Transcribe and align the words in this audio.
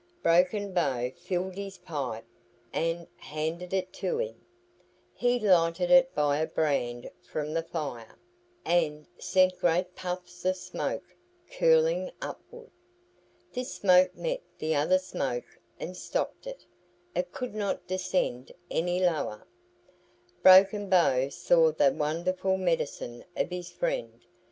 Broken 0.23 0.73
Bow 0.73 1.11
filled 1.11 1.53
his 1.53 1.77
pipe 1.77 2.25
and, 2.73 3.05
handed 3.17 3.71
it 3.71 3.93
to 3.93 4.17
him. 4.17 4.43
He 5.13 5.39
lighted 5.39 5.91
it 5.91 6.15
by 6.15 6.39
a 6.39 6.47
brand 6.47 7.11
from 7.21 7.53
the 7.53 7.61
fire, 7.61 8.17
and 8.65 9.05
sent 9.19 9.59
great 9.59 9.95
puffs 9.95 10.43
of 10.43 10.57
smoke 10.57 11.13
curling 11.51 12.09
upward. 12.19 12.71
This 13.53 13.75
smoke 13.75 14.15
met 14.17 14.41
the 14.57 14.73
other 14.73 14.97
smoke 14.97 15.59
and 15.79 15.95
stopped 15.95 16.47
it. 16.47 16.65
It 17.15 17.31
could 17.31 17.53
not 17.53 17.85
descend 17.85 18.51
any 18.71 18.99
lower. 18.99 19.45
Broken 20.41 20.89
Bow 20.89 21.29
saw 21.29 21.71
the 21.73 21.91
wonderful 21.93 22.57
medicine 22.57 23.23
of 23.37 23.51
his 23.51 23.69
friend. 23.69 24.25